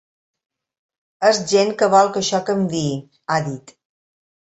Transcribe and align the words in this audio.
És 1.29 1.43
gent 1.53 1.75
que 1.83 1.91
vol 1.97 2.11
que 2.17 2.25
això 2.25 2.43
canviï, 2.51 2.91
ha 3.37 3.43
dit. 3.53 3.79